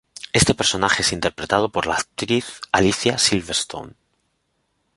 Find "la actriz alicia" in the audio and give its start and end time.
1.85-3.19